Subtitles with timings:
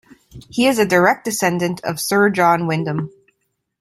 [0.49, 3.11] He is a direct descendant of Sir John Wyndham.